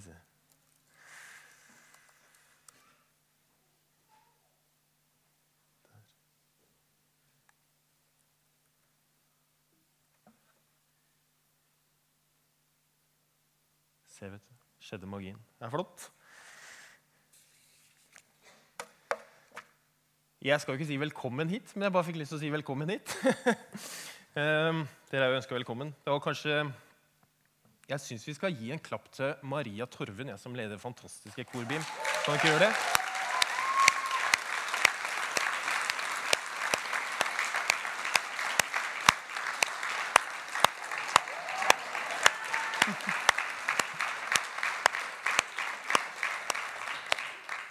[0.00, 0.16] vi se.
[14.20, 14.56] Se, vet du.
[14.80, 15.36] Skjedde magien.
[15.58, 16.10] Det er flott.
[20.40, 22.52] Jeg skal jo ikke si velkommen hit, men jeg bare fikk lyst til å si
[22.52, 23.12] velkommen hit.
[24.36, 25.92] um, dere er jo ønska velkommen.
[26.04, 26.62] Det var kanskje
[27.90, 31.82] Jeg syns vi skal gi en klapp til Maria Torven, jeg som leder fantastiske korbim.
[32.22, 32.74] Kan dere gjøre det?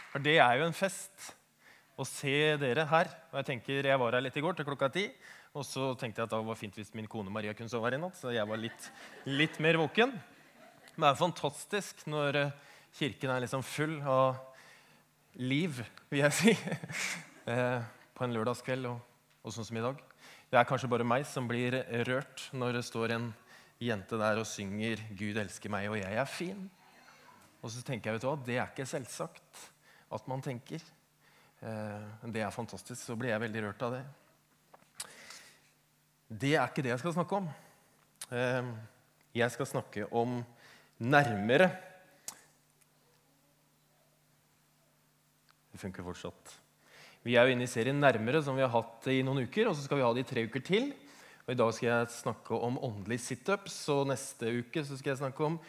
[0.09, 1.29] For det er jo en fest
[1.95, 3.07] å se dere her.
[3.31, 5.07] Og Jeg tenker, jeg var her litt i går til klokka ti.
[5.57, 7.97] Og så tenkte jeg at det var fint hvis min kone Maria kunne sove her
[7.97, 8.17] i natt.
[8.19, 8.89] Så jeg var litt,
[9.25, 10.13] litt mer våken.
[10.93, 12.55] Men det er fantastisk når eh,
[12.99, 14.37] kirken er liksom full av
[15.39, 16.55] liv, vil jeg si.
[17.49, 17.81] Eh,
[18.13, 18.97] på en lørdagskveld og,
[19.41, 19.97] og sånn som i dag.
[20.51, 23.25] Det er kanskje bare meg som blir rørt når det står en
[23.81, 26.67] jente der og synger 'Gud elsker meg, og jeg er fin'.
[27.63, 29.63] Og så tenker jeg, vet du hva, det er ikke selvsagt
[30.13, 30.83] at man tenker.
[31.65, 33.01] Eh, det er fantastisk.
[33.01, 34.03] Så blir jeg veldig rørt av det.
[36.29, 37.47] Det er ikke det jeg skal snakke om.
[38.29, 38.67] Eh,
[39.33, 40.43] jeg skal snakke om
[41.01, 41.71] nærmere.
[45.73, 46.53] Det funker fortsatt.
[47.25, 49.71] Vi er jo inne i serien Nærmere, som vi har hatt i noen uker.
[49.71, 50.93] Og så skal vi ha det i tre uker til.
[51.47, 55.23] Og I dag skal jeg snakke om åndelig situps, og neste uke så skal jeg
[55.25, 55.59] snakke om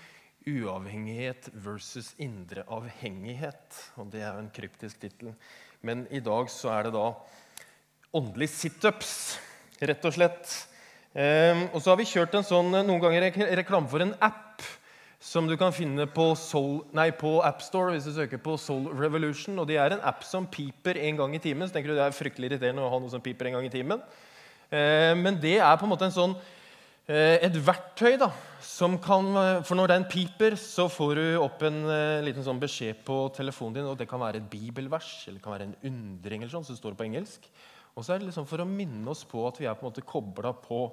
[0.45, 3.85] uavhengighet versus indre avhengighet.
[3.97, 5.33] Og Det er jo en kryptisk tittel.
[5.81, 7.15] Men i dag så er det da
[8.13, 9.41] åndelig situps,
[9.81, 10.51] rett og slett.
[11.11, 13.25] Um, og så har vi kjørt en sånn, noen ganger
[13.59, 14.63] reklame for en app
[15.21, 19.59] som du kan finne på, Soul, nei, på AppStore hvis du søker på Soul Revolution.
[19.59, 21.69] og Det er en app som piper en gang i timen.
[21.69, 23.75] Så tenker du det er fryktelig irriterende å ha noe som piper en gang i
[23.75, 24.01] timen.
[24.71, 28.31] Uh, men det er på en måte en sånn uh, et verktøy da,
[28.65, 29.35] som kan
[29.67, 31.83] For når den piper, så får du opp en
[32.23, 33.91] liten sånn beskjed på telefonen din.
[33.91, 36.79] og Det kan være et bibelvers eller det kan være en undring eller sånn, som
[36.79, 37.51] står på engelsk.
[37.97, 39.91] Og så er det liksom for å minne oss på at vi er på en
[39.91, 40.85] måte kobla på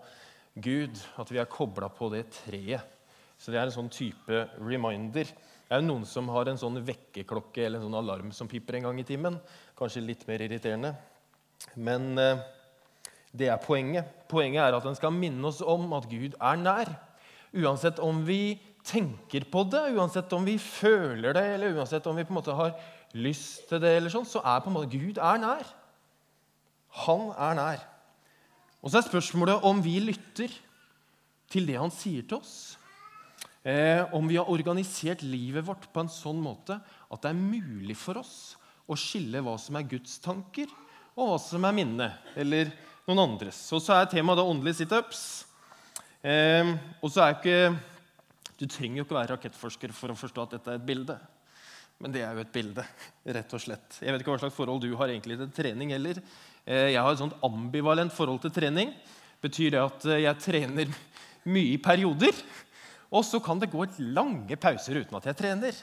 [0.57, 0.97] Gud.
[1.21, 2.95] At vi er kobla på det treet.
[3.37, 5.29] Så det er en sånn type reminder.
[5.67, 8.79] Det er jo noen som har en sånn vekkerklokke eller en sånn alarm som piper
[8.79, 9.37] en gang i timen.
[9.77, 10.95] Kanskje litt mer irriterende.
[11.77, 12.41] Men eh,
[13.37, 14.09] det er poenget.
[14.31, 16.93] Poenget er at den skal minne oss om at Gud er nær.
[17.57, 18.57] Uansett om vi
[18.87, 22.55] tenker på det, uansett om vi føler det, eller uansett om vi på en måte
[22.55, 22.73] har
[23.17, 25.67] lyst til det, eller sånn, så er på en måte Gud er nær.
[27.05, 27.85] Han er nær.
[28.81, 30.53] Og så er spørsmålet om vi lytter
[31.51, 32.77] til det han sier til oss.
[33.67, 37.97] Eh, om vi har organisert livet vårt på en sånn måte at det er mulig
[37.99, 38.55] for oss
[38.87, 40.69] å skille hva som er Guds tanker,
[41.17, 42.07] og hva som er mine
[42.39, 42.71] eller
[43.07, 43.59] noen andres.
[43.75, 45.21] Og så er temaet da åndelige situps.
[46.23, 46.69] Eh,
[47.01, 47.59] og så er ikke
[48.57, 51.13] Du trenger jo ikke være rakettforsker for å forstå at dette er et bilde.
[52.01, 52.81] Men det er jo et bilde,
[53.35, 53.99] rett og slett.
[54.01, 56.17] Jeg vet ikke hva slags forhold du har egentlig til trening heller.
[56.67, 58.91] Eh, jeg har et sånt ambivalent forhold til trening.
[59.43, 60.89] Betyr det at eh, jeg trener
[61.47, 62.35] mye i perioder?
[63.07, 65.79] Og så kan det gå et lange pauser uten at jeg trener.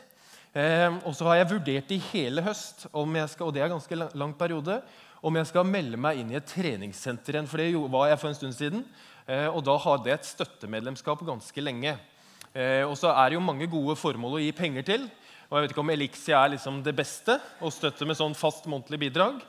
[0.52, 4.00] Eh, og så har jeg vurdert i hele høst, skal, og det er en ganske
[4.12, 4.82] lang periode,
[5.24, 7.48] om jeg skal melde meg inn i et treningssenter igjen.
[7.48, 8.84] For det var jeg for en stund siden.
[9.24, 11.96] Eh, og da hadde jeg et støttemedlemskap ganske lenge.
[12.86, 15.08] Og så er det jo mange gode formål å gi penger til.
[15.48, 18.68] Og jeg vet ikke om Elixia er liksom det beste å støtte med sånn fast
[18.70, 19.40] månedlig bidrag.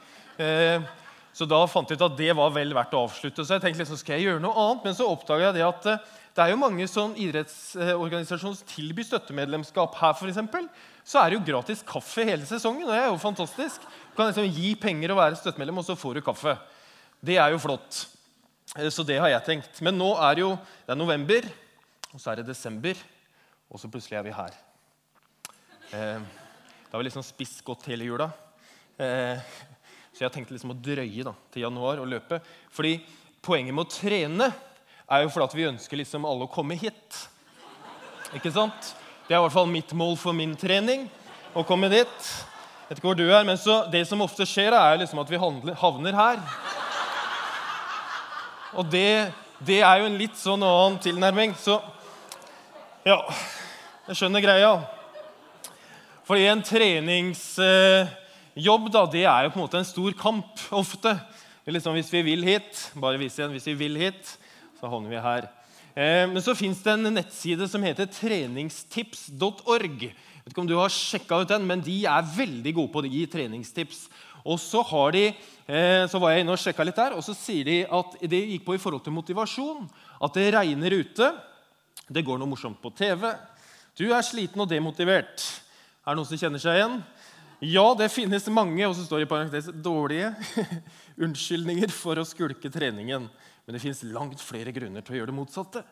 [1.36, 3.44] Så da fant jeg ut at det var vel verdt å avslutte.
[3.44, 4.86] Så jeg tenkte liksom, skal jeg gjøre noe annet?
[4.88, 9.08] Men så oppdaga jeg det at eh, det er jo mange sånn idrettsorganisasjoner som tilbyr
[9.08, 9.98] støttemedlemskap.
[10.00, 10.32] Her for
[11.06, 12.88] så er det jo gratis kaffe hele sesongen.
[12.88, 13.84] og det er jo fantastisk.
[13.84, 16.56] Du kan liksom gi penger og være støttemedlem, og så får du kaffe.
[17.20, 18.06] Det er jo flott.
[18.78, 19.84] Eh, så det har jeg tenkt.
[19.84, 20.56] Men nå er jo
[20.88, 21.52] det er november,
[22.14, 22.96] og så er det desember,
[23.70, 24.58] og så plutselig er vi her.
[25.92, 28.32] Eh, da har vi liksom spist godt hele jula.
[28.98, 29.40] Eh,
[30.16, 32.40] så jeg tenkte liksom å drøye da, til januar og løpe.
[32.72, 32.96] Fordi
[33.44, 34.48] poenget med å trene
[35.12, 37.18] er jo fordi at vi ønsker liksom alle å komme hit.
[38.38, 38.94] Ikke sant?
[39.28, 41.10] Det er i hvert fall mitt mål for min trening.
[41.52, 42.32] Å komme dit.
[42.86, 45.32] Jeg vet ikke hvor du er, men så, Det som ofte skjer, er liksom at
[45.32, 46.42] vi havner her.
[48.80, 51.60] Og det, det er jo en litt sånn annen tilnærming.
[51.60, 51.82] Så
[53.06, 53.20] ja
[54.08, 54.78] Jeg skjønner greia.
[56.24, 57.50] Fordi en trenings...
[57.60, 58.22] Eh,
[58.56, 61.16] jobb da, det er jo på en måte en stor kamp ofte.
[61.66, 64.36] Liksom, hvis vi vil hit, bare vis igjen, hvis vi vil hit,
[64.80, 65.48] så havner vi her.
[65.96, 70.06] Eh, men så fins det en nettside som heter treningstips.org.
[70.46, 73.10] Vet ikke om du har sjekka ut den, men De er veldig gode på å
[73.10, 74.06] gi treningstips.
[74.46, 75.34] Og Så har de,
[75.68, 78.46] eh, så var jeg inne og sjekka litt der, og så sier de at det
[78.46, 79.90] gikk på i forhold til motivasjon.
[80.22, 81.34] At det regner ute,
[82.08, 83.34] det går noe morsomt på TV.
[83.98, 85.42] Du er sliten og demotivert.
[86.06, 87.04] Er det noen som kjenner seg igjen?
[87.64, 90.34] Ja, det finnes mange og så står det i parentes, dårlige
[91.24, 93.30] unnskyldninger for å skulke treningen.
[93.66, 95.86] Men det fins langt flere grunner til å gjøre det motsatte.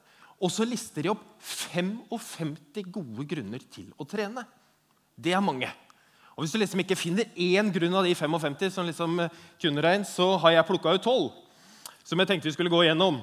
[0.44, 2.58] Og så lister de opp 55
[2.92, 4.44] gode grunner til å trene.
[5.16, 5.70] Det er mange.
[6.34, 9.96] Og Hvis du liksom ikke finner én grunn av de 55, som liksom eh, kunne
[10.10, 11.32] så har jeg plukka ut 12
[12.04, 13.22] som jeg tenkte vi skulle gå igjennom.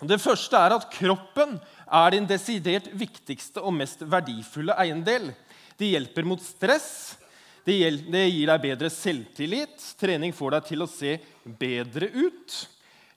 [0.00, 5.30] Det første er at kroppen er din desidert viktigste og mest verdifulle eiendel.
[5.78, 7.19] Det hjelper mot stress,
[7.64, 9.82] det, gir deg bedre selvtillit.
[10.00, 12.56] Trening får deg til å se bedre ut.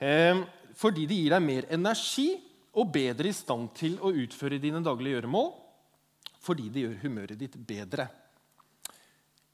[0.03, 0.43] Ehm,
[0.75, 2.29] fordi det gir deg mer energi
[2.79, 5.51] og bedre i stand til å utføre dine daglige gjøremål.
[6.43, 8.09] Fordi det gjør humøret ditt bedre.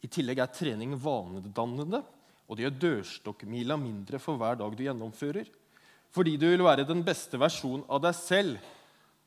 [0.01, 2.01] I tillegg er trening vanedannende,
[2.47, 5.49] og det gjør dørstokkmila mindre for hver dag du gjennomfører.
[6.09, 8.69] Fordi du vil være den beste versjonen av deg selv.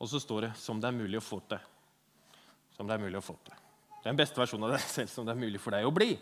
[0.03, 1.61] Og så står det 'som det er mulig å få til'.
[2.77, 3.62] Som det er mulig å få til.
[4.03, 6.17] Den beste versjonen av deg selv som det er mulig for deg å bli.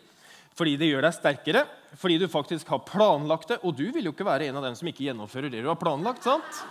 [0.56, 1.64] Fordi det gjør deg sterkere,
[1.96, 3.60] fordi du faktisk har planlagt det.
[3.64, 5.78] Og du vil jo ikke være en av dem som ikke gjennomfører det du har
[5.80, 6.26] planlagt.
[6.26, 6.62] sant?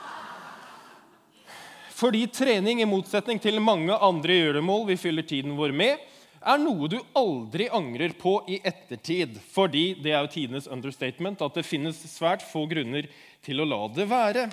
[2.00, 6.06] Fordi trening, i motsetning til mange andre gjøremål vi fyller tiden vår med,
[6.40, 9.40] er noe du aldri angrer på i ettertid.
[9.52, 13.10] Fordi det er jo tidenes understatement at det finnes svært få grunner
[13.44, 14.46] til å la det være.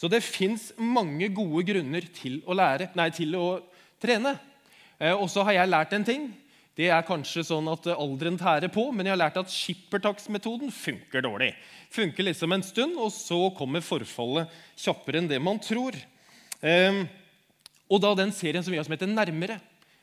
[0.00, 3.48] Så det fins mange gode grunner til å, lære, nei, til å
[4.00, 4.38] trene.
[5.00, 6.28] Eh, og så har jeg lært en ting.
[6.78, 11.24] Det er kanskje sånn at alderen tærer på, men jeg har lært at skippertaksmetoden funker
[11.26, 11.50] dårlig.
[11.92, 15.96] Funker liksom en stund, og så kommer forfallet kjappere enn det man tror.
[16.62, 17.02] Um,
[17.90, 19.58] og da den serien som vi har som heter Nærmere,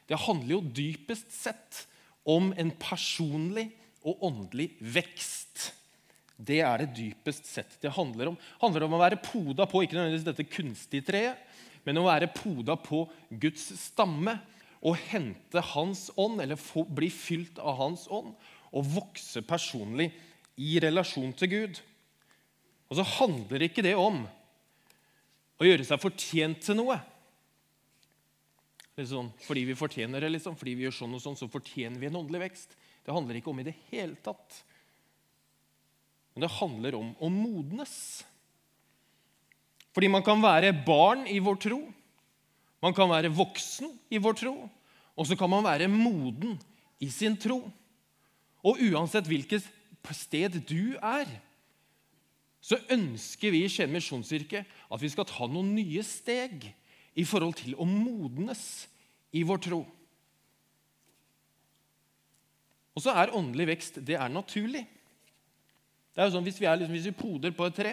[0.07, 1.85] det handler jo dypest sett
[2.27, 3.69] om en personlig
[4.03, 5.71] og åndelig vekst.
[6.37, 8.37] Det er det dypest sett det handler om.
[8.37, 11.41] Det handler om å være poda på ikke nødvendigvis dette kunstige treet,
[11.87, 14.35] men å være poda på Guds stamme
[14.81, 18.33] å hente Hans ånd, eller få, bli fylt av Hans ånd,
[18.71, 20.11] og vokse personlig
[20.59, 21.81] i relasjon til Gud.
[22.87, 24.23] Og så handler ikke det om
[25.57, 26.99] å gjøre seg fortjent til noe.
[28.97, 32.09] Sånn, fordi vi fortjener det, liksom, fordi vi gjør sånn og sånn, så fortjener vi
[32.09, 32.73] en åndelig vekst.
[33.05, 34.61] Det handler ikke om i det hele tatt.
[36.33, 37.93] Men det handler om å modnes.
[39.93, 41.79] Fordi man kan være barn i vår tro.
[42.83, 44.55] Man kan være voksen i vår tro,
[45.17, 46.57] og så kan man være moden
[47.01, 47.63] i sin tro.
[48.65, 49.65] Og uansett hvilket
[50.15, 51.27] sted du er,
[52.63, 56.67] så ønsker vi i Skien misjonskirke at vi skal ta noen nye steg
[57.17, 58.87] i forhold til å modnes
[59.35, 59.81] i vår tro.
[62.97, 64.83] Og så er åndelig vekst det er naturlig.
[66.13, 67.91] Det er jo sånn, Hvis vi, er, liksom, hvis vi poder på et tre,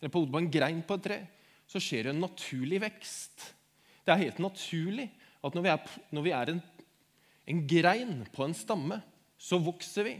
[0.00, 1.18] eller poder på en grein på et tre,
[1.68, 3.44] så skjer det en naturlig vekst.
[4.02, 5.08] Det er helt naturlig
[5.42, 6.60] at når vi er, når vi er en,
[7.50, 9.00] en, grein på en stamme,
[9.38, 10.14] så vokser vi,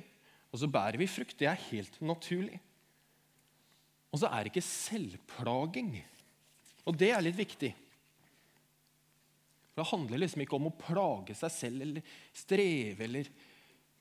[0.51, 1.39] og så bærer vi frukt.
[1.39, 2.59] Det er helt naturlig.
[4.13, 5.95] Og så er det ikke selvplaging.
[6.85, 7.71] Og det er litt viktig.
[9.73, 13.07] For Det handler liksom ikke om å plage seg selv eller streve.
[13.07, 13.31] Eller,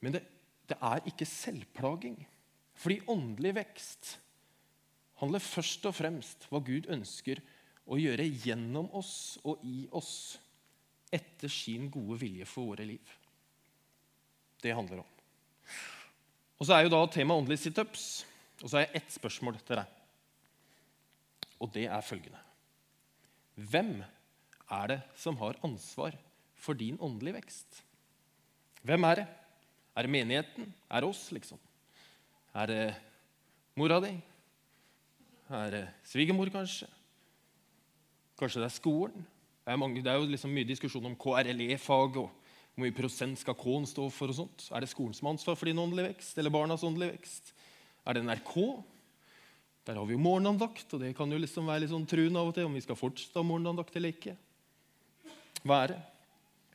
[0.04, 0.26] men det,
[0.68, 2.18] det er ikke selvplaging.
[2.82, 4.18] Fordi åndelig vekst
[5.22, 7.40] handler først og fremst hva Gud ønsker
[7.92, 10.40] å gjøre gjennom oss og i oss
[11.12, 13.16] etter sin gode vilje for våre liv.
[14.62, 15.10] Det handler om.
[16.62, 18.24] Og Så er jo da temaet åndelige situps.
[18.62, 19.98] Og så har jeg ett spørsmål til deg.
[21.62, 22.42] Og det er følgende
[23.72, 24.00] Hvem
[24.72, 26.16] er det som har ansvar
[26.56, 27.82] for din åndelige vekst?
[28.86, 29.28] Hvem er det?
[29.98, 30.72] Er det menigheten?
[30.90, 31.60] Er det oss, liksom?
[32.56, 32.86] Er det
[33.76, 34.14] mora di?
[35.50, 36.88] Er det svigermor, kanskje?
[38.42, 39.26] Kanskje det er skolen?
[39.62, 42.32] Det er, mange, det er jo liksom mye diskusjon om KRLE-fag og
[42.72, 44.32] hvor mye prosent skal K-en stå for.
[44.32, 44.64] og sånt.
[44.74, 47.52] Er det skolen som har ansvar for din åndelige vekst, eller barnas åndelige vekst?
[48.08, 48.56] Er det NRK?
[49.86, 52.50] Der har vi jo morgenandakt, og det kan jo liksom være litt sånn truen av
[52.50, 54.36] og til om vi skal fortsette morgenandakt eller ikke.
[55.62, 56.00] Hva det?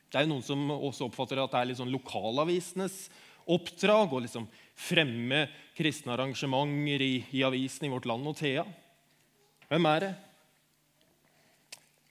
[0.07, 2.99] Det er jo noen som også oppfatter at det er litt sånn lokalavisenes
[3.51, 5.45] oppdrag å liksom fremme
[5.75, 8.63] kristne arrangementer i, i avisen i Vårt Land og Thea.
[9.67, 10.13] Hvem er det?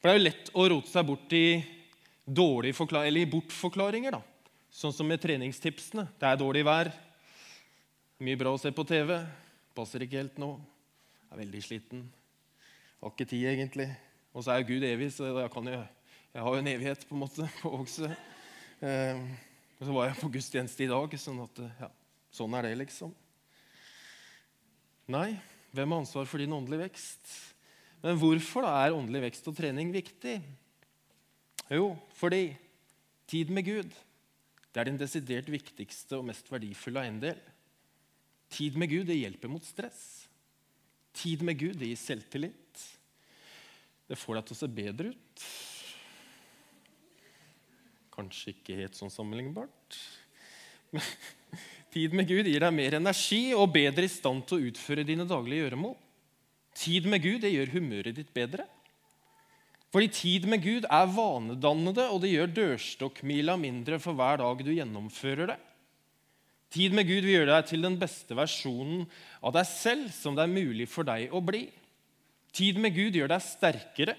[0.06, 4.14] For Det er jo lett å rote seg bort i, i bortforklaringer.
[4.14, 4.20] da.
[4.70, 6.04] Sånn som med treningstipsene.
[6.14, 6.92] Det er dårlig vær.
[8.22, 9.16] Mye bra å se på TV.
[9.74, 10.52] Passer ikke helt nå.
[11.26, 12.04] Er veldig sliten.
[13.00, 13.88] Har ikke tid, egentlig.
[14.30, 15.82] Og så er jo Gud evig, så jeg, jo,
[16.38, 17.82] jeg har jo en evighet på en måte på å.
[18.86, 19.26] Eh,
[19.74, 21.90] og så var jeg på gudstjeneste i dag, sånn at ja,
[22.38, 23.10] sånn er det, liksom.
[25.18, 25.32] Nei,
[25.74, 27.55] hvem har ansvar for din åndelige vekst?
[28.06, 30.36] Men hvorfor da er åndelig vekst og trening viktig?
[31.74, 32.52] Jo, fordi
[33.26, 33.90] tid med Gud
[34.70, 37.38] det er den desidert viktigste og mest verdifulle eiendel.
[38.52, 40.28] Tid med Gud det hjelper mot stress.
[41.16, 42.84] Tid med Gud det gir selvtillit.
[44.06, 45.46] Det får deg til å se bedre ut.
[48.14, 49.98] Kanskje ikke helt sånn sammenlignbart.
[50.92, 51.02] Men
[51.96, 55.26] tid med Gud gir deg mer energi og bedre i stand til å utføre dine
[55.26, 55.96] daglige gjøremål.
[56.76, 58.66] Tid med Gud det gjør humøret ditt bedre.
[59.94, 64.74] Fordi tid med Gud er vanedannende, og det gjør dørstokkmila mindre for hver dag du
[64.74, 65.58] gjennomfører det.
[66.76, 69.06] Tid med Gud vil gjøre deg til den beste versjonen
[69.40, 71.64] av deg selv som det er mulig for deg å bli.
[72.56, 74.16] Tid med Gud gjør deg sterkere.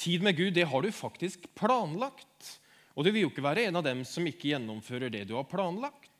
[0.00, 2.56] Tid med Gud det har du faktisk planlagt.
[2.94, 5.46] Og du vil jo ikke være en av dem som ikke gjennomfører det du har
[5.50, 6.10] planlagt.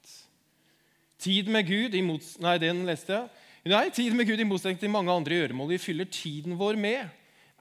[1.18, 3.43] Tid med Gud i mots Nei, den leste jeg.
[3.64, 7.06] Nei, tid med Gud i motsetning til mange andre gjøremål vi fyller tiden vår med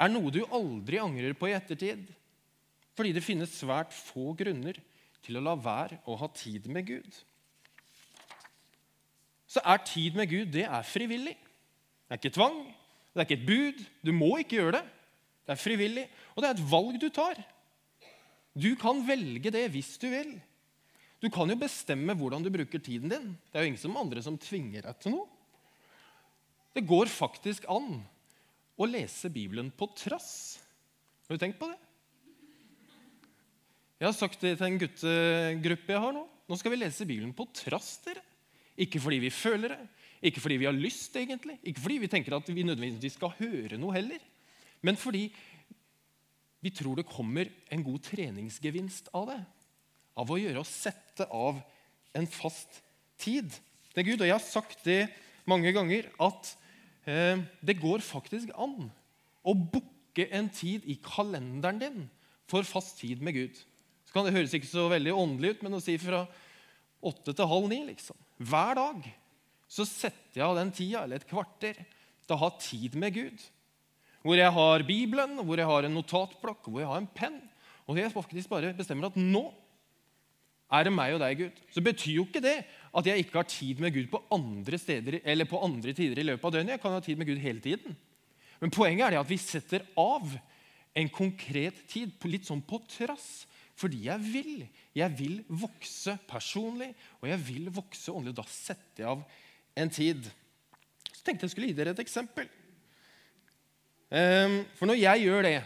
[0.03, 2.09] er noe du aldri angrer på i ettertid.
[2.91, 4.75] Fordi det finnes svært få grunner
[5.23, 7.07] til å la være å ha tid med Gud.
[9.47, 11.37] Så er tid med Gud det er frivillig.
[11.39, 12.57] Det er ikke tvang,
[13.13, 13.83] det er ikke et bud.
[14.03, 14.83] Du må ikke gjøre det.
[15.47, 17.39] Det er frivillig, og det er et valg du tar.
[18.51, 20.35] Du kan velge det hvis du vil.
[21.23, 23.31] Du kan jo bestemme hvordan du bruker tiden din.
[23.47, 25.29] Det er jo ingen som andre som tvinger deg til noe.
[26.73, 28.01] Det går faktisk an
[28.73, 30.59] å lese Bibelen på trass.
[31.27, 31.77] Har du tenkt på det?
[34.01, 36.23] Jeg har sagt det til en guttegruppe jeg har nå.
[36.49, 37.99] Nå skal vi lese Bibelen på trass.
[38.03, 38.23] dere.
[38.83, 39.83] Ikke fordi vi føler det,
[40.25, 41.59] ikke fordi vi har lyst, egentlig.
[41.61, 44.23] Ikke fordi vi tenker at vi nødvendigvis skal høre noe heller.
[44.81, 45.27] Men fordi
[46.63, 49.39] vi tror det kommer en god treningsgevinst av det.
[50.17, 51.59] Av å gjøre oss sette av
[52.17, 52.81] en fast
[53.21, 53.51] tid.
[53.93, 55.01] Det er Gud, og Jeg har sagt det
[55.45, 56.53] mange ganger at
[57.05, 58.87] det går faktisk an
[59.43, 62.03] å booke en tid i kalenderen din
[62.49, 63.57] for fast tid med Gud.
[64.07, 66.23] Så kan Det høres ikke så veldig åndelig ut, men å si fra
[67.03, 68.15] åtte til halv ni liksom.
[68.39, 69.07] hver dag
[69.67, 71.79] så setter jeg av den tida, eller et kvarter,
[72.23, 73.41] til å ha tid med Gud.
[74.23, 77.41] Hvor jeg har Bibelen, hvor jeg har en notatblokk, hvor jeg har en penn.
[77.89, 79.49] Og jeg faktisk bare bestemmer at nå
[80.73, 81.57] er det meg og deg, Gud.
[81.73, 82.59] Så betyr jo ikke det
[82.93, 86.45] at jeg ikke har tid med Gud på andre steder på andre tider i løpet
[86.45, 86.75] av døgnet.
[86.75, 87.95] Jeg kan ha tid med Gud hele tiden.
[88.61, 90.35] Men poenget er det at vi setter av
[90.93, 93.47] en konkret tid, litt sånn på trass.
[93.79, 94.65] Fordi jeg vil.
[94.93, 98.35] Jeg vil vokse personlig, og jeg vil vokse åndelig.
[98.35, 99.23] Og Da setter jeg av
[99.81, 100.29] en tid.
[101.09, 102.45] Så tenkte jeg skulle gi dere et eksempel.
[104.13, 105.57] Ehm, for når jeg gjør det,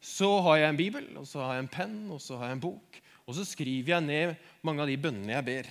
[0.00, 2.60] så har jeg en bibel, og så har jeg en penn og så har jeg
[2.60, 3.00] en bok.
[3.26, 5.70] Og så skriver jeg ned mange av de bønnene jeg ber.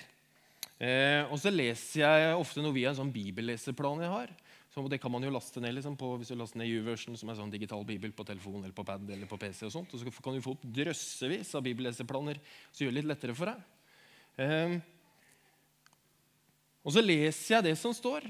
[0.80, 4.32] Eh, og så leser jeg ofte noe via en sånn bibelleseplan jeg har.
[4.70, 7.32] Så det kan man jo laste ned liksom, på, hvis du laster ned U-version, som
[7.32, 9.66] er sånn digital bibel på telefon eller på pad eller på PC.
[9.68, 13.10] Og sånt, og så kan du få opp drøssevis av bibelleseplaner som gjør det litt
[13.10, 13.66] lettere for deg.
[14.40, 14.78] Eh,
[16.86, 18.30] og så leser jeg det som står,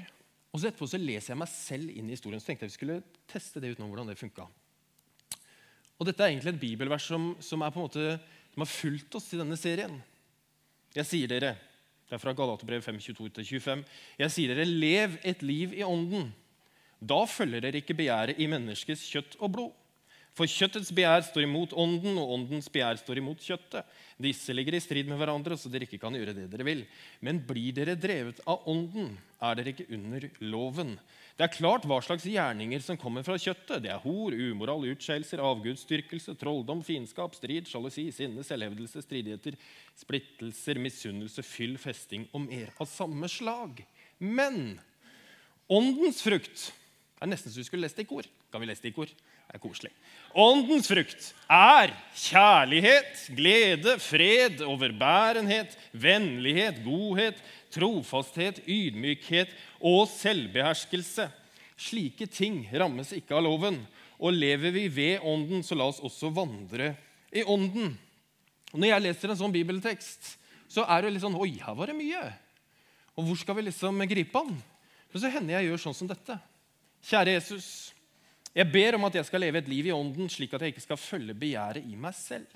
[0.49, 2.41] og så etterpå så leser jeg meg selv inn i historien.
[2.41, 4.47] Så tenkte jeg vi skulle teste det utenom hvordan det funka.
[5.99, 8.05] Og dette er egentlig et bibelvers som, som er på en måte
[8.53, 9.99] som har fulgt oss i denne serien.
[10.95, 11.53] Jeg sier dere,
[12.09, 13.83] Det er fra Galaterbrev 5.22-25.
[14.17, 16.31] Jeg sier dere, lev et liv i ånden.
[16.99, 19.75] Da følger dere ikke begjæret i menneskets kjøtt og blod.
[20.37, 23.87] For kjøttets begjær står imot ånden, og åndens begjær står imot kjøttet.
[24.21, 26.85] Disse ligger i strid med hverandre, så dere ikke kan gjøre det dere vil.
[27.25, 29.13] Men blir dere drevet av ånden,
[29.43, 30.95] er dere ikke under loven.
[31.39, 33.85] Det er klart hva slags gjerninger som kommer fra kjøttet.
[33.85, 39.55] Det er hor, umoral, utskeielser, avgudsdyrkelse, trolldom, fiendskap, strid, sjalusi, sinne, selvhevdelse, stridigheter,
[40.01, 43.79] splittelser, misunnelse, fyll, festing og mer av samme slag.
[44.19, 44.81] Men
[45.71, 46.73] åndens frukt
[47.23, 48.27] er nesten så vi skulle lest det i kor.
[48.51, 49.07] Kan vi lese det i kor?
[49.07, 49.93] Det er koselig.
[50.37, 57.39] Åndens frukt er kjærlighet, glede, fred, overbærenhet, vennlighet, godhet,
[57.73, 59.51] trofasthet, ydmykhet
[59.85, 61.29] og selvbeherskelse.
[61.79, 63.79] Slike ting rammes ikke av loven.
[64.19, 66.91] Og lever vi ved Ånden, så la oss også vandre
[67.31, 67.93] i Ånden.
[68.73, 70.33] Når jeg leser en sånn bibeltekst,
[70.69, 72.25] så er det litt sånn Oi, her var det mye.
[73.17, 74.57] Og hvor skal vi liksom gripe an?
[75.09, 76.35] Men så hender jeg gjør sånn som dette.
[77.09, 77.69] Kjære Jesus.
[78.53, 80.83] Jeg ber om at jeg skal leve et liv i ånden, slik at jeg ikke
[80.83, 82.49] skal følge begjæret i meg selv.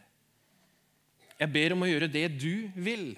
[1.39, 3.13] Jeg ber om å gjøre det du vil.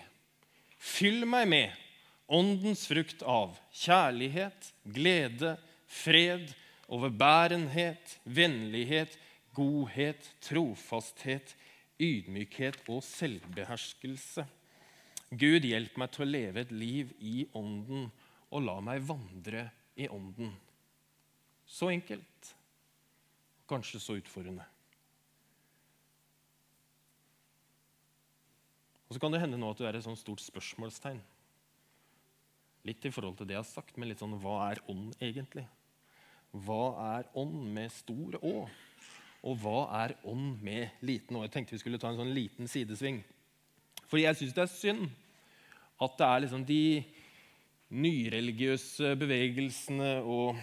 [0.80, 1.82] Fyll meg med
[2.28, 5.56] åndens frukt av kjærlighet, glede,
[5.88, 6.52] fred,
[6.88, 9.18] overbærenhet, vennlighet,
[9.56, 11.56] godhet, trofasthet,
[12.02, 14.46] ydmykhet og selvbeherskelse.
[15.36, 18.10] Gud, hjelp meg til å leve et liv i Ånden,
[18.54, 19.68] og la meg vandre
[19.98, 20.54] i Ånden.
[21.66, 22.54] Så enkelt.
[23.66, 24.68] Kanskje så utfordrende.
[29.08, 31.22] Og Så kan det hende nå at du er et sånt stort spørsmålstegn.
[32.86, 35.66] Litt i forhold til det jeg har sagt, men litt sånn hva er ånd egentlig?
[36.66, 36.84] Hva
[37.18, 38.56] er ånd med stor Å?
[39.46, 41.44] Og hva er ånd med liten Å?
[41.46, 43.24] Jeg tenkte vi skulle ta en sånn liten sidesving.
[44.06, 45.06] Fordi jeg syns det er synd
[46.06, 46.84] at det er liksom de
[47.96, 50.60] nyreligiøse bevegelsene og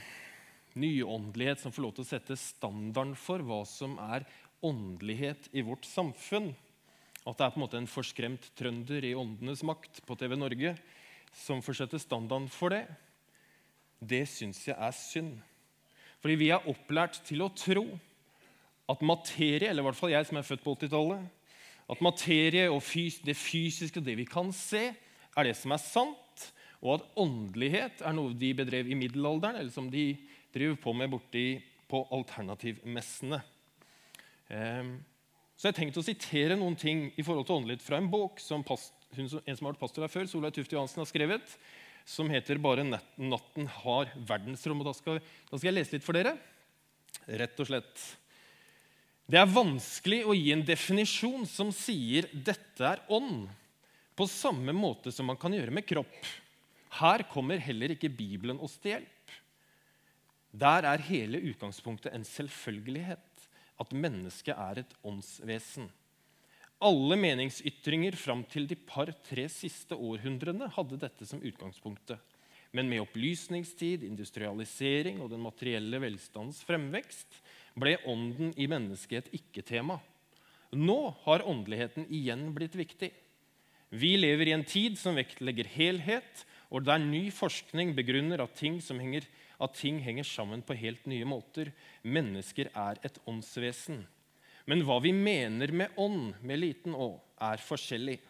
[0.79, 4.27] nyåndelighet som får lov til å sette standarden for hva som er
[4.65, 6.53] åndelighet i vårt samfunn.
[7.27, 10.75] At det er på en måte en forskremt trønder i Åndenes makt på TV Norge
[11.33, 12.85] som får sette standarden for det.
[14.01, 15.37] Det syns jeg er synd.
[16.23, 17.87] Fordi vi er opplært til å tro
[18.91, 21.25] at materie, eller i hvert fall jeg som er født på 80-tallet,
[21.93, 24.91] at materie og fys det fysiske og det vi kan se,
[25.33, 26.47] er det som er sant,
[26.83, 30.13] og at åndelighet er noe de bedrev i middelalderen, eller som de
[30.55, 31.47] driver på med borti
[31.89, 33.39] på alternativmessene.
[34.53, 34.97] Um,
[35.57, 38.41] så jeg har tenkt å sitere noen ting i forhold til åndelighet fra en bok
[38.43, 41.57] som past, hun, en som har vært pastor her før, Solveig Tufte Johansen, har skrevet
[42.05, 44.81] som heter 'Bare natten har verdensrom'.
[44.81, 46.37] Og da skal, da skal jeg lese litt for dere.
[47.29, 48.19] Rett og slett.
[49.29, 53.49] Det er vanskelig å gi en definisjon som sier 'dette er ånd',
[54.17, 56.27] på samme måte som man kan gjøre med kropp.
[56.91, 59.31] Her kommer heller ikke Bibelen oss til hjelp.
[60.53, 63.49] Der er hele utgangspunktet en selvfølgelighet,
[63.81, 65.89] at mennesket er et åndsvesen.
[66.83, 72.19] Alle meningsytringer fram til de par-tre siste århundrene hadde dette som utgangspunktet.
[72.75, 77.39] Men med opplysningstid, industrialisering og den materielle velstandens fremvekst
[77.79, 80.01] ble ånden i mennesket et ikke-tema.
[80.73, 83.13] Nå har åndeligheten igjen blitt viktig.
[83.93, 88.81] Vi lever i en tid som vektlegger helhet, og der ny forskning begrunner at ting,
[88.81, 89.29] henger,
[89.61, 91.71] at ting henger sammen på helt nye måter.
[92.03, 94.01] Mennesker er et åndsvesen.
[94.65, 98.21] Men hva vi mener med ånd, med liten å, er forskjellig.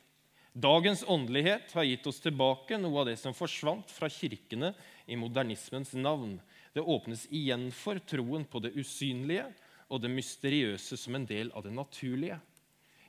[0.53, 4.73] Dagens åndelighet har gitt oss tilbake noe av det som forsvant fra kirkene
[5.09, 6.38] i modernismens navn.
[6.73, 9.47] Det åpnes igjen for troen på det usynlige
[9.92, 12.38] og det mysteriøse som en del av det naturlige.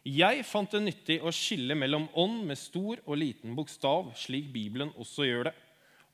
[0.03, 4.91] Jeg fant det nyttig å skille mellom ånd med stor og liten bokstav, slik Bibelen
[4.99, 5.53] også gjør det.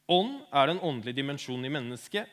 [0.10, 2.30] Ånd er den åndelige dimensjonen i mennesket.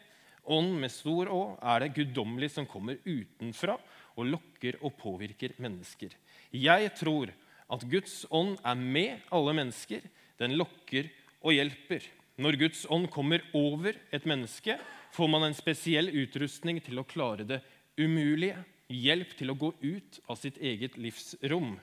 [0.52, 3.76] Ånd med stor Å er det guddommelige som kommer utenfra
[4.16, 6.12] og lokker og påvirker mennesker.
[6.50, 7.32] Jeg tror
[7.72, 10.04] at Guds ånd er med alle mennesker.
[10.40, 11.10] Den lokker
[11.42, 12.04] og hjelper.
[12.36, 14.76] Når Guds ånd kommer over et menneske,
[15.16, 17.62] får man en spesiell utrustning til å klare det
[17.96, 18.58] umulige.
[18.92, 21.74] Hjelp til å gå ut av sitt eget livsrom.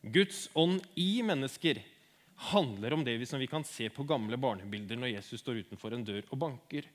[0.00, 1.80] Guds ånd i mennesker
[2.52, 6.04] handler om det som vi kan se på gamle barnebilder når Jesus står utenfor en
[6.06, 6.86] dør og banker.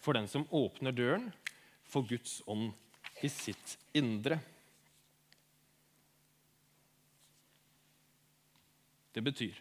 [0.00, 1.28] For den som åpner døren,
[1.90, 2.72] får Guds ånd
[3.24, 4.38] i sitt indre.
[9.10, 9.58] Det betyr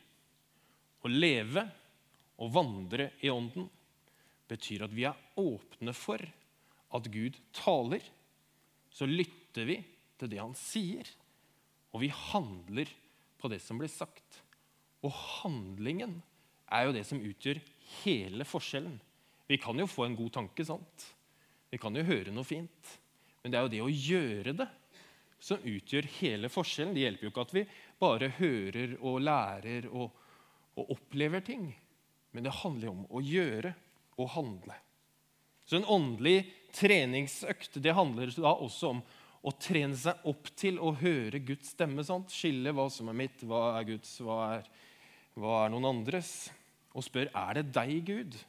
[1.03, 1.65] å leve
[2.39, 3.67] og vandre i Ånden
[4.49, 6.21] betyr at vi er åpne for
[6.95, 8.03] at Gud taler.
[8.89, 9.77] Så lytter vi
[10.19, 11.05] til det han sier,
[11.93, 12.89] og vi handler
[13.39, 14.41] på det som blir sagt.
[15.05, 16.17] Og handlingen
[16.69, 17.61] er jo det som utgjør
[18.03, 18.97] hele forskjellen.
[19.49, 21.05] Vi kan jo få en god tanke, sant?
[21.69, 22.97] Vi kan jo høre noe fint.
[23.43, 24.67] Men det er jo det å gjøre det
[25.39, 26.95] som utgjør hele forskjellen.
[26.95, 27.65] Det hjelper jo ikke at vi
[28.01, 30.11] bare hører og lærer og,
[30.75, 31.69] og opplever ting.
[32.35, 33.73] Men det handler jo om å gjøre
[34.19, 34.75] og handle.
[35.69, 36.43] Så en åndelig
[36.75, 39.01] treningsøkt det handler da også om
[39.45, 42.03] å trene seg opp til å høre Guds stemme.
[42.03, 42.33] Sant?
[42.33, 44.69] Skille hva som er mitt, hva er Guds, hva er,
[45.39, 46.49] hva er noen andres.
[46.91, 48.39] Og spør er det deg, Gud.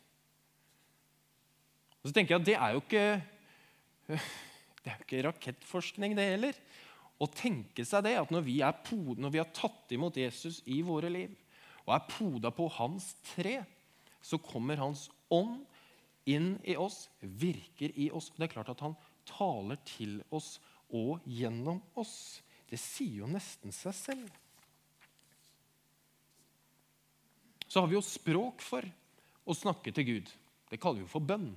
[2.01, 4.19] Og så tenker jeg at det er jo ikke
[4.91, 6.59] det er jo ikke rakettforskning, det heller.
[7.21, 10.81] Å tenke seg det, at når vi, poda, når vi har tatt imot Jesus i
[10.87, 11.37] våre liv
[11.87, 13.59] og er poda på hans tre,
[14.23, 15.65] så kommer hans ånd
[16.29, 18.31] inn i oss, virker i oss.
[18.37, 18.95] Det er klart at han
[19.29, 20.59] taler til oss
[20.95, 22.41] og gjennom oss.
[22.71, 24.37] Det sier jo nesten seg selv.
[27.71, 28.87] Så har vi jo språk for
[29.47, 30.31] å snakke til Gud.
[30.71, 31.53] Det kaller vi jo for bønn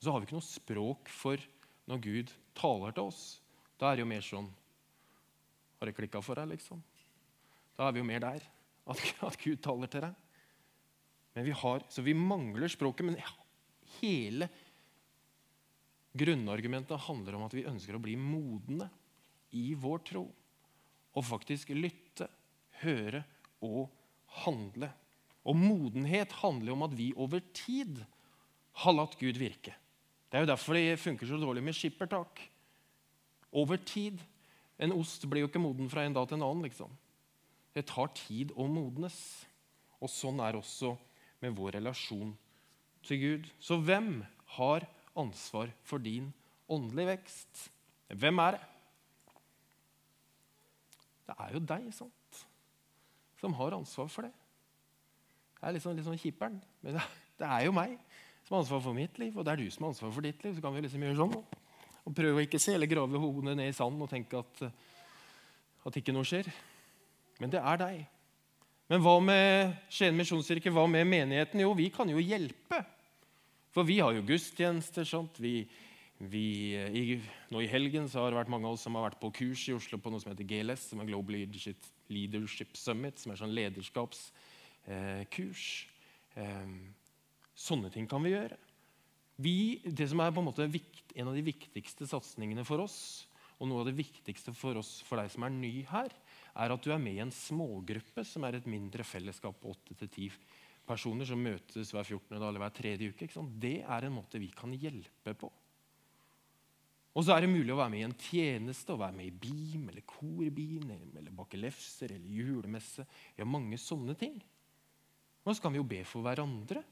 [0.00, 1.42] så har vi ikke noe språk for
[1.90, 3.24] når Gud taler til oss.
[3.80, 4.48] Da er det jo mer sånn
[5.80, 6.80] Har det klikka for deg, liksom?
[7.76, 8.44] Da er vi jo mer der.
[8.90, 10.16] At, at Gud taler til deg.
[11.36, 13.06] Men vi har, så vi mangler språket.
[13.06, 13.16] Men
[14.00, 14.50] hele
[16.12, 18.88] Grunnargumentet handler om at vi ønsker å bli modne
[19.56, 20.24] i vår tro.
[21.14, 22.26] Og faktisk lytte,
[22.82, 23.22] høre
[23.66, 23.88] og
[24.42, 24.90] handle.
[25.46, 28.02] Og modenhet handler om at vi over tid
[28.82, 29.74] har latt Gud virke.
[30.30, 32.42] Det er jo derfor det funker så dårlig med skippertak.
[33.52, 34.20] Over tid.
[34.78, 36.62] En ost blir jo ikke moden fra en dag til en annen.
[36.62, 36.92] liksom.
[37.74, 39.18] Det tar tid å modnes.
[40.00, 40.94] Og sånn er også
[41.42, 42.32] med vår relasjon
[43.04, 43.50] til Gud.
[43.60, 44.22] Så hvem
[44.56, 44.86] har
[45.18, 46.30] ansvar for din
[46.70, 47.66] åndelige vekst?
[48.08, 48.64] Hvem er det?
[51.26, 52.16] Det er jo deg sant?
[53.40, 54.32] som har ansvar for det.
[55.60, 56.60] Jeg er liksom, liksom kipperen.
[56.84, 57.00] Men
[57.40, 57.96] det, er jo meg
[58.50, 60.40] som har ansvar for mitt liv, og det er du som har ansvar for ditt
[60.42, 60.56] liv.
[60.56, 63.70] Så kan vi liksom gjøre sånn og prøve å ikke se eller grave hodet ned
[63.70, 64.62] i sanden og tenke at,
[65.86, 66.48] at ikke noe skjer.
[67.38, 68.00] Men det er deg.
[68.90, 70.72] Men hva med Skien misjonskirke?
[70.74, 71.62] Hva med menigheten?
[71.62, 72.82] Jo, vi kan jo hjelpe.
[73.70, 75.06] For vi har jo gudstjenester.
[75.06, 75.38] sant?
[75.38, 75.70] Vi,
[76.18, 77.22] vi, i,
[77.54, 79.62] nå I helgen så har det vært mange av oss som har vært på kurs
[79.70, 81.78] i Oslo på noe som heter GLS, som er Global Leadership,
[82.10, 85.62] Leadership Summit, som er sånn lederskapskurs.
[86.34, 86.98] Eh,
[87.60, 88.58] sånne ting kan vi gjøre.
[89.40, 93.26] Vi, det som er en vikt, en av de viktigste satsingene for oss,
[93.60, 96.12] og noe av det viktigste for oss for deg som er ny her,
[96.56, 100.32] er at du er med i en smågruppe som er et mindre fellesskap på 8-10
[100.88, 102.36] personer som møtes hver 14.
[102.38, 103.28] dag eller hver tredje uke.
[103.60, 105.50] Det er en måte vi kan hjelpe på.
[107.10, 109.34] Og så er det mulig å være med i en tjeneste, å være med i
[109.42, 113.04] BIM eller korbin eller bake lefser eller julemesse.
[113.34, 114.38] Vi har mange sånne ting.
[115.42, 116.84] Og så kan vi jo be for hverandre.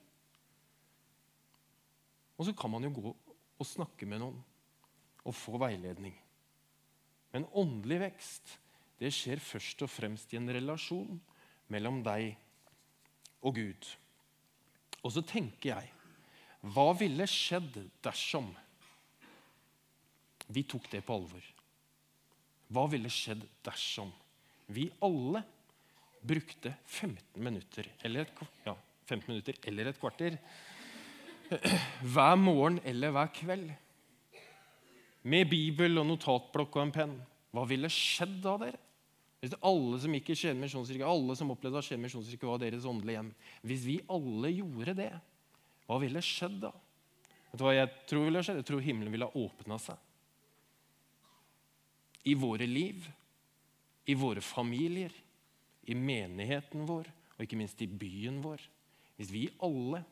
[2.38, 3.11] Og så kan man jo gå
[3.59, 4.38] og snakke med noen
[5.27, 6.14] og få veiledning.
[7.35, 8.55] Men åndelig vekst
[8.98, 11.18] det skjer først og fremst i en relasjon
[11.70, 12.33] mellom deg
[13.46, 13.90] og Gud.
[15.05, 15.92] Og så tenker jeg
[16.74, 18.48] Hva ville skjedd dersom
[20.48, 21.44] vi tok det på alvor?
[22.74, 24.11] Hva ville skjedd dersom
[24.74, 25.44] vi alle
[26.29, 28.74] brukte 15 minutter eller et, ja,
[29.07, 30.37] 15 minutter eller et kvarter
[32.13, 33.71] hver morgen eller hver kveld
[35.29, 37.17] med bibel og notatblokk og en penn?
[37.53, 38.81] Hva ville skjedd da, dere?
[39.39, 42.87] Hvis alle som gikk i Skien misjonskirke, alle som opplevde at Skien misjonskirke var deres
[42.89, 43.29] åndelige hjem
[43.71, 45.13] Hvis vi alle gjorde det,
[45.87, 46.73] hva ville skjedd da?
[47.49, 48.61] Vet du hva jeg tror ville skjedd?
[48.61, 49.97] Jeg tror himmelen ville ha åpna seg.
[52.29, 53.07] I våre liv,
[54.11, 55.15] i våre familier,
[55.89, 57.09] i menigheten vår
[57.39, 58.61] og ikke minst i byen vår.
[59.17, 60.03] Hvis vi alle,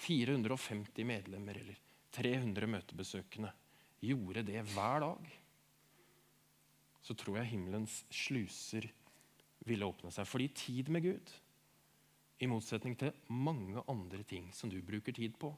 [0.00, 1.78] 450 medlemmer eller
[2.16, 3.52] 300 møtebesøkende,
[4.00, 5.30] gjorde det hver dag
[7.02, 8.86] så tror jeg himmelens sluser
[9.68, 10.28] ville åpne seg.
[10.28, 11.32] Fordi tid med Gud,
[12.40, 15.50] i motsetning til mange andre ting som du bruker tid på,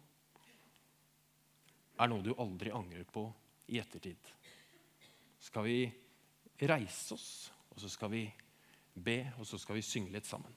[2.01, 3.27] er noe du aldri angrer på
[3.71, 4.33] i ettertid.
[5.43, 5.79] Skal vi
[6.63, 7.29] reise oss,
[7.71, 8.25] og så skal vi
[8.95, 10.55] be, og så skal vi synge litt sammen.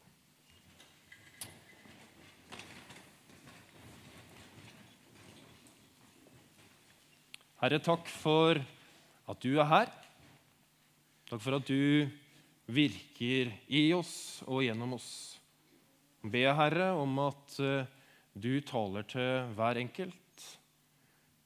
[7.66, 8.60] Herre, takk for
[9.26, 9.88] at du er her.
[11.26, 12.06] Takk for at du
[12.70, 15.08] virker i oss og gjennom oss.
[16.22, 17.90] Be, Herre, om at eh,
[18.38, 20.46] du taler til hver enkelt.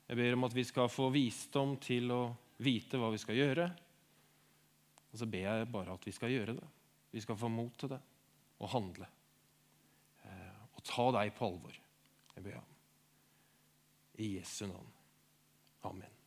[0.09, 2.19] Jeg ber om at vi skal få visdom til å
[2.67, 3.71] vite hva vi skal gjøre.
[5.13, 6.69] Og så ber jeg bare at vi skal gjøre det.
[7.15, 8.03] Vi skal få mot til det
[8.59, 9.07] og handle.
[10.27, 11.83] Eh, og ta deg på alvor.
[12.35, 12.71] Jeg ber om.
[14.19, 14.98] I Jesu navn.
[15.83, 16.18] Amen.